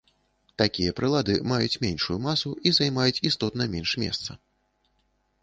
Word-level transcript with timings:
Такія 0.61 0.93
прылады 0.99 1.35
маюць 1.51 1.79
меншую 1.85 2.17
масу 2.25 2.55
і 2.69 2.73
займаюць 2.79 3.23
істотна 3.31 3.71
менш 3.77 3.91
месца. 4.07 4.31